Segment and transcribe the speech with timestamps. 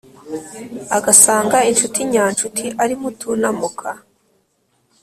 [0.97, 3.89] agasanga inshuti nyanshuti ari mutunamuka.